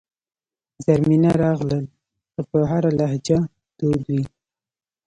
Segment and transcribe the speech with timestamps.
[0.85, 1.85] زرمینه راغلل
[2.33, 3.39] که په هره لهجه
[3.77, 4.23] دود وي.